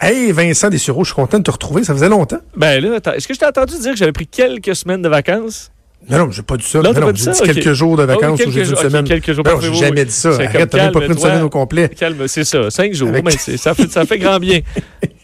[0.00, 1.84] Hey Vincent Dessureau, je suis content de te retrouver.
[1.84, 2.38] Ça faisait longtemps.
[2.56, 5.08] Ben là, attends, est-ce que je t'ai entendu dire que j'avais pris quelques semaines de
[5.08, 5.70] vacances?
[6.08, 6.78] Non, non, j'ai pas dit ça.
[6.80, 9.04] Non, Non, j'ai dit quelques jours de Ah vacances ou quelques j'ai dit une semaine.
[9.04, 9.44] quelques jours.
[9.44, 10.30] Non, j'ai jamais dit ça.
[10.30, 11.90] Arrête, t'as même pas pris une semaine au complet.
[11.90, 12.70] Calme, c'est ça.
[12.70, 14.60] Cinq jours, Avec- mais c'est- ça fait, ça fait grand bien.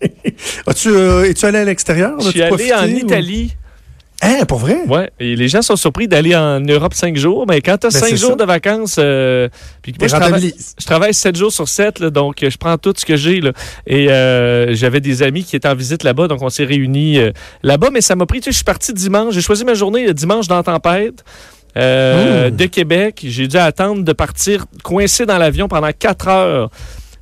[0.66, 2.20] As-tu, euh, es-tu allé à l'extérieur?
[2.20, 3.56] Je suis allé en Italie.
[4.22, 4.78] Hein, pour vrai?
[4.88, 7.90] Ouais, et les gens sont surpris d'aller en Europe cinq jours, mais quand tu as
[7.90, 8.36] Ben, cinq jours ça.
[8.36, 9.48] de vacances, euh,
[9.82, 10.74] puis moi, je travaille, rentabilise.
[10.80, 13.42] je travaille sept jours sur sept, là, donc euh, je prends tout ce que j'ai.
[13.86, 17.32] Et euh, j'avais des amis qui étaient en visite là-bas, donc on s'est réunis euh,
[17.62, 20.06] là-bas, mais ça m'a pris, tu sais, je suis parti dimanche, j'ai choisi ma journée
[20.06, 21.22] le dimanche dans la tempête.
[21.74, 22.56] Mmh.
[22.56, 23.20] de Québec.
[23.22, 26.70] J'ai dû attendre de partir coincé dans l'avion pendant quatre heures.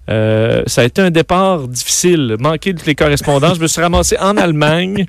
[0.06, 3.56] Ça a été un départ difficile, manqué de toutes les correspondances.
[3.56, 5.06] Je me suis ramassé en Allemagne,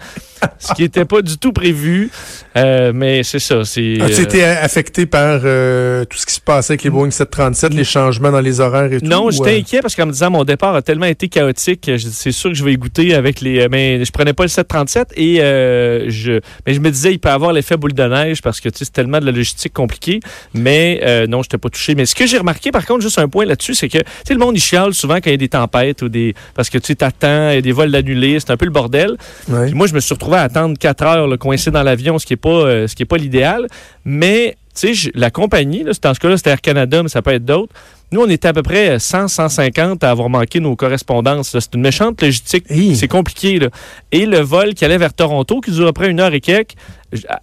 [0.59, 2.09] ce qui n'était pas du tout prévu.
[2.57, 3.65] Euh, mais c'est ça.
[3.65, 7.11] C'est, As-tu euh, été affecté par euh, tout ce qui se passait avec les Boeing
[7.11, 9.05] 737, les changements dans les horaires et tout?
[9.05, 12.51] Non, j'étais inquiet parce qu'en me disant mon départ a tellement été chaotique, c'est sûr
[12.51, 13.67] que je vais y goûter avec les.
[13.69, 16.39] Mais je prenais pas le 737 et euh, je.
[16.66, 18.93] Mais je me disais il peut avoir l'effet boule de neige parce que tu c'est
[18.93, 20.19] tellement de la logistique compliquée.
[20.53, 21.95] Mais non, je n'étais pas touché.
[21.95, 24.33] Mais ce que j'ai remarqué par contre, juste un point là-dessus, c'est que tu sais,
[24.33, 26.33] le monde il chiale souvent quand il y a des tempêtes ou des.
[26.53, 29.17] Parce que tu t'attends, il y a des vols annulés, c'est un peu le bordel.
[29.49, 29.66] ouais.
[29.66, 32.33] Puis moi, je me suis retrouvé à attendre 4 heures coincé dans l'avion, ce qui
[32.33, 33.67] n'est pas, euh, ce qui est pas l'idéal.
[34.03, 37.45] Mais, je- la compagnie, là, dans ce cas-là, c'était Air Canada, mais ça peut être
[37.45, 37.73] d'autres.
[38.11, 41.58] Nous, on était à peu près 100, 150 à avoir manqué nos correspondances.
[41.59, 42.66] C'est une méchante logistique.
[42.95, 43.58] C'est compliqué.
[43.59, 43.69] Là.
[44.11, 46.39] Et le vol qui allait vers Toronto, qui dure à peu près une heure et
[46.41, 46.73] quelques,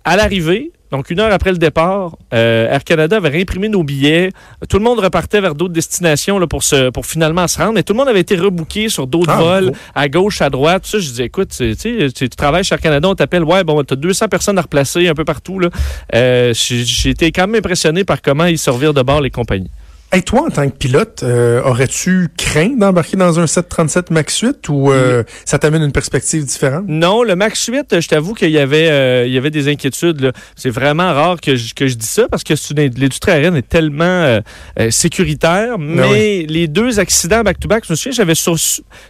[0.05, 4.31] à l'arrivée, donc une heure après le départ, euh, Air Canada avait réimprimé nos billets.
[4.69, 7.73] Tout le monde repartait vers d'autres destinations là, pour, se, pour finalement se rendre.
[7.73, 10.83] Mais tout le monde avait été rebooké sur d'autres Ah, vols à gauche, à droite.
[10.83, 13.65] Tout ça, je disais, écoute, tu tu tu travailles chez Air Canada, on t'appelle, ouais,
[13.65, 15.59] bon, t'as 200 personnes à replacer un peu partout.
[15.59, 15.71] là.
[16.15, 19.71] Euh, j'ai j'ai été quand même impressionné par comment ils servirent de bord les compagnies.
[20.15, 24.69] Hey, toi, en tant que pilote, euh, aurais-tu craint d'embarquer dans un 737 MAX 8
[24.69, 26.85] ou euh, ça t'amène une perspective différente?
[26.87, 30.35] Non, le Max 8, je t'avoue qu'il y avait, euh, il y avait des inquiétudes.
[30.55, 34.05] C'est vraiment rare que je, que je dis ça parce que l'industrie aérienne est tellement
[34.05, 34.41] euh,
[34.79, 35.79] euh, sécuritaire.
[35.79, 38.35] Mais les deux accidents back-to-back, je me souviens, j'avais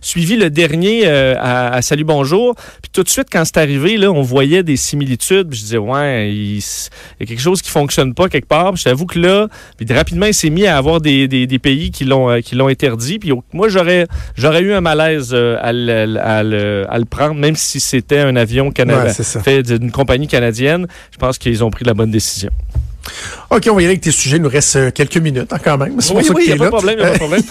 [0.00, 2.54] suivi le dernier euh, à, à Salut Bonjour.
[2.80, 5.48] Puis tout de suite, quand c'est arrivé, là, on voyait des similitudes.
[5.48, 8.74] Puis je disais, ouais, il, y a quelque chose qui fonctionne pas quelque part.
[8.74, 11.58] Puis je t'avoue que là, puis rapidement, il s'est mis à avoir des, des- des
[11.58, 13.18] pays qui l'ont euh, qui l'ont interdit.
[13.18, 17.34] Puis moi, j'aurais j'aurais eu un malaise euh, à, le, à le- à le prendre,
[17.34, 20.86] même si c'était un avion canadien Ouais, fait d'une compagnie canadienne.
[21.12, 22.50] Je pense qu'ils ont pris la bonne décision.
[23.50, 24.36] OK, on va y aller avec tes sujets.
[24.36, 26.00] Il nous reste euh, quelques minutes hein, quand même.
[26.00, 27.42] C'est pour Oui, oui, il n'y a pas de problème, il a pas de problème.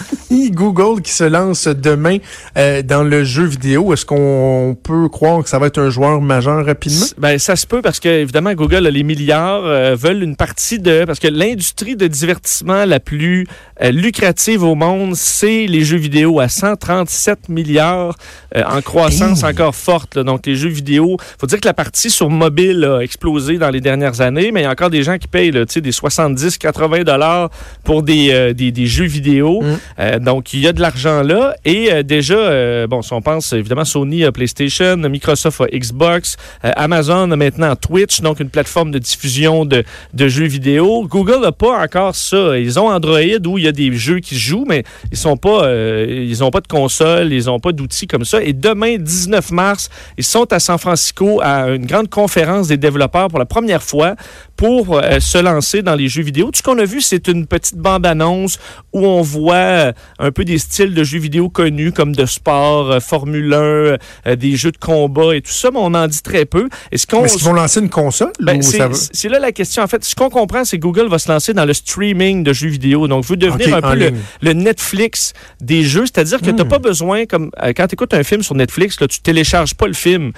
[0.50, 2.18] Google qui se lance demain
[2.56, 3.92] euh, dans le jeu vidéo.
[3.92, 7.06] Est-ce qu'on peut croire que ça va être un joueur majeur rapidement?
[7.18, 11.04] Ben, ça se peut parce que, évidemment, Google, les milliards, euh, veulent une partie de.
[11.04, 13.46] Parce que l'industrie de divertissement la plus
[13.82, 18.16] euh, lucrative au monde, c'est les jeux vidéo à 137 milliards
[18.56, 19.50] euh, en croissance Hey.
[19.50, 20.16] encore forte.
[20.16, 20.24] là.
[20.24, 23.80] Donc, les jeux vidéo, faut dire que la partie sur mobile a explosé dans les
[23.80, 27.04] dernières années, mais il y a encore des gens qui payent là, des 70, 80
[27.04, 27.50] dollars
[27.84, 29.62] pour des, euh, des, des jeux vidéo.
[29.62, 29.78] Mm.
[29.98, 31.54] Euh, donc, il y a de l'argent là.
[31.64, 37.30] Et euh, déjà, bon, si on pense évidemment Sony a PlayStation, Microsoft a Xbox, Amazon
[37.30, 41.06] a maintenant Twitch, donc une plateforme de diffusion de, de jeux vidéo.
[41.06, 42.58] Google n'a pas encore ça.
[42.58, 45.36] Ils ont Android où il y a des jeux qui se jouent, mais ils sont
[45.36, 48.42] pas, ils ont pas de console, ils ont pas d'outils comme ça.
[48.42, 53.28] Et demain, 19 mars, ils sont à San Francisco à une grande conférence des développeurs
[53.28, 54.14] pour la première fois
[54.56, 56.46] pour euh, se lancer dans les jeux vidéo.
[56.50, 58.58] Tout ce qu'on a vu, c'est une petite bande-annonce
[58.92, 62.90] où on voit euh, un peu des styles de jeux vidéo connus comme de sport,
[62.90, 63.96] euh, Formule 1, euh,
[64.36, 66.68] des jeux de combat et tout ça, mais on en dit très peu.
[66.90, 68.32] Et ce qu'on Est-ce qu'ils vont lancer une console?
[68.40, 69.82] ben, ou c'est ça va- c'est là la question.
[69.82, 72.52] En fait, ce qu'on comprend, c'est que Google va se lancer dans le streaming de
[72.52, 73.08] jeux vidéo.
[73.08, 74.10] Donc, veut devenir un peu
[74.42, 76.04] le, Netflix des jeux.
[76.06, 76.68] C'est-à-dire que tu n'as Hmm.
[76.68, 79.94] pas besoin, comme quand tu écoutes un film sur Netflix, là, tu télécharges pas le
[79.94, 80.32] film.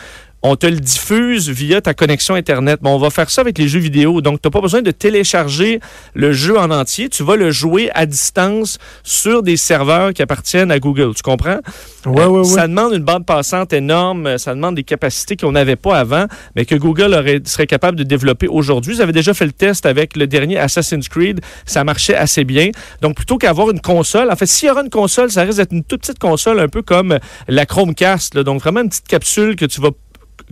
[0.47, 2.81] On te le diffuse via ta connexion Internet.
[2.83, 4.21] Bon, on va faire ça avec les jeux vidéo.
[4.21, 5.81] Donc, tu n'as pas besoin de télécharger
[6.13, 7.09] le jeu en entier.
[7.09, 11.15] Tu vas le jouer à distance sur des serveurs qui appartiennent à Google.
[11.15, 11.61] Tu comprends?
[12.05, 12.45] Ouais, ouais, ouais.
[12.45, 14.37] Ça demande une bande passante énorme.
[14.37, 18.05] Ça demande des capacités qu'on n'avait pas avant, mais que Google aurait, serait capable de
[18.05, 18.97] développer aujourd'hui.
[18.97, 21.41] Vous avez déjà fait le test avec le dernier Assassin's Creed.
[21.65, 22.69] Ça marchait assez bien.
[23.01, 25.73] Donc, plutôt qu'avoir une console, en fait, s'il y aura une console, ça risque d'être
[25.73, 27.19] une toute petite console, un peu comme
[27.49, 28.35] la Chromecast.
[28.35, 28.43] là.
[28.43, 29.89] Donc, vraiment une petite capsule que tu vas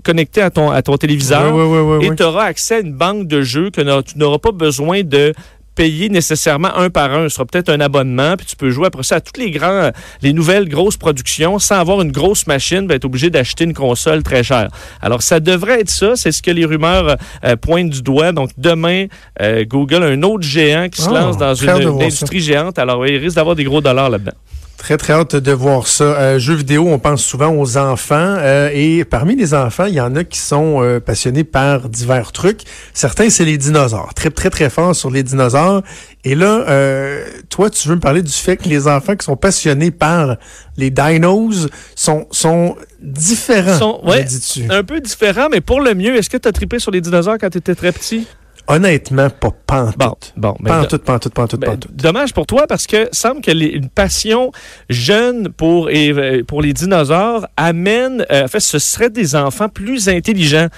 [0.02, 1.54] connecter à ton, à ton téléviseur
[2.02, 5.32] et tu auras accès à une banque de jeux que tu n'auras pas besoin de
[5.74, 7.28] payer nécessairement un par un.
[7.28, 9.90] Ce sera peut-être un abonnement, puis tu peux jouer après ça à toutes les grands,
[10.22, 14.42] les nouvelles grosses productions sans avoir une grosse machine, être obligé d'acheter une console très
[14.42, 14.68] chère.
[15.00, 18.32] Alors ça devrait être ça, c'est ce que les rumeurs euh, pointent du doigt.
[18.32, 19.06] Donc demain,
[19.40, 22.78] euh, Google, un autre géant qui se Ah, lance dans une, industrie géante.
[22.78, 24.32] Alors oui, il risque d'avoir des gros dollars là-dedans.
[24.78, 26.02] Très, très hâte de voir ça.
[26.04, 28.16] Euh, jeux vidéo, on pense souvent aux enfants.
[28.16, 32.32] euh, et parmi les enfants, il y en a qui sont euh, passionnés par divers
[32.32, 32.62] trucs.
[32.92, 34.12] Certains, c'est les dinosaures.
[34.14, 35.82] Très, très, très fort sur les dinosaures.
[36.24, 39.36] Et là, euh, toi, tu veux me parler du fait que les enfants qui sont
[39.36, 40.36] passionnés par
[40.76, 44.24] les dinos sont, sont différents, Sont- ouais.
[44.24, 44.64] dis-tu?
[44.68, 47.36] Un peu différent, mais pour le mieux, est-ce que tu as trippé sur les dinosaures
[47.40, 48.26] quand tu étais très petit?
[48.68, 49.96] Honnêtement, pas pantoute.
[49.98, 50.56] Bon, bon.
[50.60, 51.94] mais Pantoute, pantoute, pantoute, Ben, pantoute.
[51.96, 54.52] dommage pour toi parce que semble que les- une passion
[54.88, 60.08] jeune pour, et, pour les dinosaures amène, euh, en fait, ce seraient des enfants plus
[60.08, 60.68] intelligents.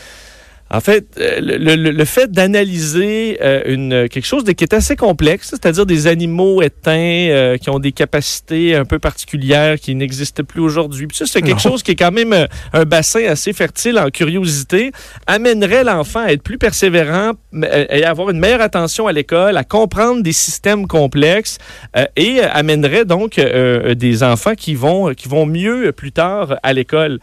[0.71, 4.73] En fait, euh, le, le- le fait d'analyser euh, une quelque chose de, qui est
[4.73, 9.95] assez complexe, c'est-à-dire des animaux éteints euh, qui ont des capacités un peu particulières qui
[9.95, 11.07] n'existent plus aujourd'hui.
[11.07, 11.71] Puis ça, c'est quelque Non.
[11.71, 14.91] chose qui est quand même un bassin assez fertile en curiosité,
[15.27, 17.33] amènerait l'enfant à être plus persévérant
[17.73, 21.59] et à avoir une meilleure attention à l'école, à comprendre des systèmes complexes
[21.97, 27.19] euh, et amènerait donc des enfants qui vont qui vont mieux plus tard à l'école.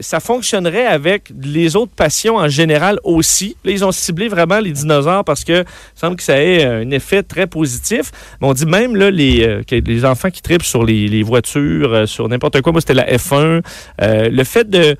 [0.00, 2.71] Ça fonctionnerait avec les autres passions en général
[3.04, 3.56] aussi.
[3.64, 5.64] Là, ils ont ciblé vraiment les dinosaures parce que
[5.94, 8.10] semble que ça ait un effet très positif.
[8.40, 12.28] On dit même là, les, euh, les enfants qui tripent sur les, voitures, euh, sur
[12.28, 13.62] n'importe quoi, moi c'était la F1,
[14.00, 14.96] euh, le fait de-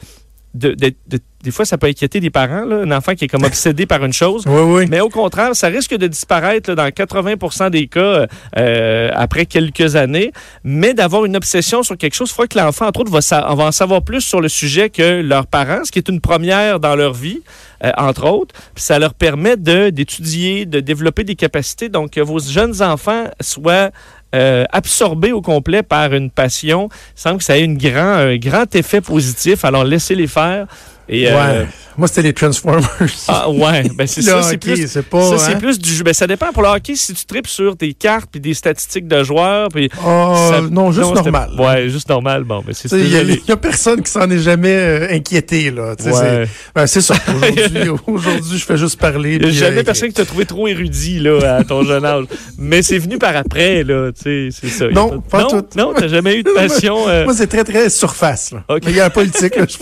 [1.42, 4.04] Des fois, ça peut inquiéter des parents, là, un enfant qui est comme obsédé par
[4.04, 4.44] une chose.
[4.52, 4.86] Oui, oui.
[4.88, 8.26] Mais au contraire, ça risque de disparaître là, dans 80 des cas
[8.58, 10.30] euh, après quelques années,
[10.62, 13.40] mais d'avoir une obsession sur quelque chose, il faut que l'enfant, entre autres, va, sa-
[13.54, 16.78] va en savoir plus sur le sujet que leurs parents, ce qui est une première
[16.80, 17.40] dans leur vie,
[17.84, 18.54] euh, entre autres.
[18.74, 21.88] Puis ça leur permet de- d'étudier, de, développer des capacités.
[21.88, 23.90] Donc, que vos jeunes enfants soient
[24.34, 26.88] euh, absorbés au complet par une passion.
[27.16, 29.64] Il semble que ça ait une grand, un grand effet positif.
[29.64, 30.66] Alors, laissez-les faire.
[31.08, 31.66] Et, euh, Ouais.
[31.98, 32.88] Moi, c'était les Transformers.
[33.28, 35.36] ah ouais, ben c'est ça, c'est plus pas.
[35.36, 35.58] ça, hein?
[35.58, 36.02] plus du jeu.
[36.02, 39.06] Ben, ça dépend pour le hockey si tu tripes sur tes cartes puis des statistiques
[39.06, 39.68] de joueurs.
[39.68, 41.50] Puis Oh, ça- non, juste normal.
[41.58, 42.44] Ouais, juste normal.
[42.44, 45.70] Bon, mais c'est Il n'y a, personne qui s'en est jamais euh, inquiété.
[45.70, 45.90] là.
[45.90, 45.96] Ouais.
[45.98, 47.14] C'est ben, c'est ça.
[47.28, 49.34] Aujourd'hui, aujourd'hui, je fais juste parler.
[49.34, 52.06] Il n'y a jamais euh, personne qui t'a trouvé trop érudit là, à ton jeune
[52.06, 52.24] âge.
[52.56, 54.12] Mais c'est venu par après, là.
[54.12, 54.88] Tu sais, c'est ça.
[54.88, 55.64] Non, pas non, tout.
[55.76, 57.04] Non, t'as jamais eu de passion.
[57.24, 58.52] Moi, c'est très, très surface.
[58.52, 58.64] Là.
[58.70, 58.80] Ok.
[58.86, 59.56] Mais il y a la politique.
[59.56, 59.76] Là, je,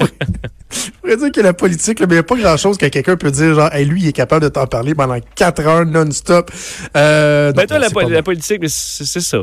[1.17, 3.31] pourrais dire que la politique, là, mais il n'y a pas grand-chose que quelqu'un peut
[3.31, 6.51] dire, genre, hey, lui, il est capable de t'en parler pendant quatre heures non-stop.
[6.97, 9.39] Euh, ben non, toi, la, po- politique, c'est ça.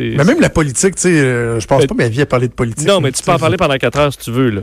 [0.00, 2.48] Mais même la politique, tu sais, euh, je passe Ben, pas ma vie à parler
[2.48, 2.86] de politique.
[2.86, 4.50] non, mais tu peux en parler pendant quatre heures si tu veux.
[4.50, 4.60] Là.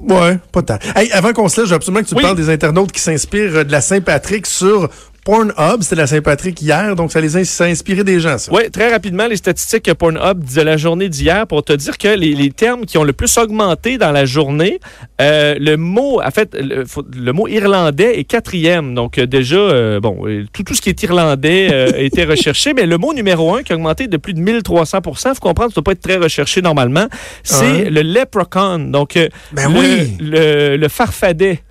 [0.00, 0.78] Ouais, pas tant.
[0.96, 2.22] Hey, avant qu'on se laisse, je veux absolument que tu Oui.
[2.22, 4.88] parles des internautes qui s'inspirent euh, de la Saint-Patrick sur
[5.24, 5.80] Pornhub.
[5.80, 8.52] C'était la Saint-Patrick hier, donc ça les a, ça a inspiré des gens, ça.
[8.52, 12.34] Oui, très rapidement, les statistiques Pornhub de la journée d'hier pour te dire que les,
[12.34, 14.80] les termes qui ont le plus augmenté dans la journée,
[15.20, 18.94] euh, le mot, en fait, le, mot irlandais est quatrième.
[18.94, 22.74] Donc euh, déjà, euh, bon, tout, tout ce qui est irlandais euh, a été recherché,
[22.74, 25.72] mais le mot numéro un qui a augmenté de plus de 1300 Il faut comprendre,
[25.72, 27.06] ça ne doit pas être très recherché normalement,
[27.42, 28.90] c'est le leprechaun.
[28.90, 29.18] Donc,
[29.52, 30.16] Ben le, oui.
[30.20, 31.63] le, le farfadet.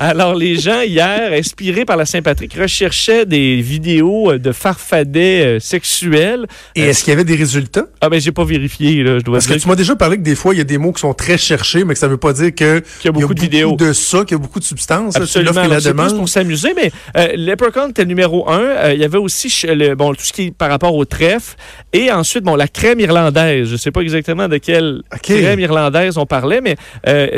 [0.00, 5.58] Alors, les gens, hier, inspirés par la Saint-Patrick, recherchaient des vidéos euh, de farfadets euh,
[5.58, 6.46] sexuels.
[6.76, 7.86] Et est-ce qu'il y avait des résultats?
[8.00, 10.22] Ah, ben, j'ai pas vérifié, là, je dois Parce que tu m'as déjà parlé que
[10.22, 12.16] des fois, il y a des mots qui sont très cherchés, mais que ça veut
[12.16, 13.74] pas dire que qu'il y a beaucoup de vidéos.
[13.74, 15.16] de ça, qu'il y a beaucoup de substances.
[15.16, 15.64] là, Absolument.
[15.66, 18.60] la C'est plus pour s'amuser, mais euh, Leprechaun était le numéro un.
[18.60, 21.56] Euh, il y avait aussi le, bon, tout ce qui est par rapport au trèfle.
[21.92, 23.68] Et ensuite, bon, la crème irlandaise.
[23.68, 26.76] Je sais pas exactement de quelle crème irlandaise on parlait, mais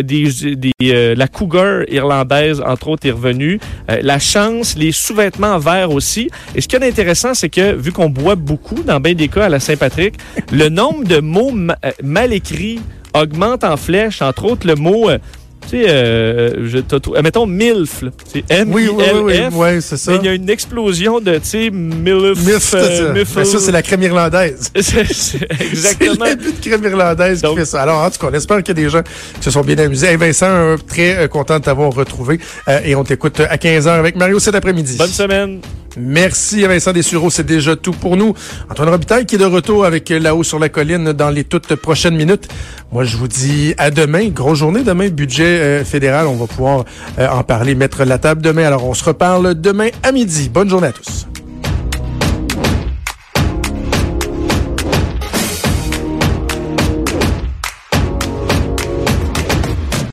[0.02, 3.60] des, des, la cougar irlandaise, entre autres, est revenue.
[3.90, 6.30] Euh, la chance, les sous-vêtements verts aussi.
[6.54, 9.44] Et ce qui est intéressant, c'est que vu qu'on boit beaucoup, dans bien des cas
[9.44, 10.14] à la Saint-Patrick,
[10.52, 12.80] le nombre de mots euh, mal écrits
[13.14, 15.10] augmente en flèche, entre autres le mot...
[15.10, 15.18] euh,
[15.70, 19.48] sais, euh, je euh, mettons MILF, c'est M Oui, oui, oui, F.
[19.52, 20.12] oui, ouais, c'est ça.
[20.12, 22.38] Mais il y a une explosion de, tu sais, MILF.
[22.60, 23.12] C'est euh.
[23.14, 24.70] Mais ça, c'est la crème irlandaise.
[24.80, 26.14] C'est- Exactement.
[26.24, 27.82] C'est l'abus de crème irlandaise Donc- qui fait ça.
[27.82, 29.78] Alors, en tout cas, on espère qu'il y a des gens qui se sont bien
[29.78, 30.08] amusés.
[30.08, 32.40] Hey, Vincent, euh, très euh, content de t'avoir retrouvé.
[32.68, 34.96] Euh, et on t'écoute à 15h avec Mario cet après-midi.
[34.98, 35.60] Bonne semaine.
[35.96, 38.34] Merci Vincent Dessureau, c'est déjà tout pour nous.
[38.70, 42.16] Antoine Robitaille qui est de retour avec là-haut sur la colline dans les toutes prochaines
[42.16, 42.48] minutes.
[42.92, 44.28] Moi, je vous dis à demain.
[44.28, 46.26] Grosse journée demain, budget euh, fédéral.
[46.26, 46.84] On va pouvoir
[47.18, 48.64] euh, en parler, mettre la table demain.
[48.64, 50.48] Alors, on se reparle demain à midi.
[50.48, 51.26] Bonne journée à tous.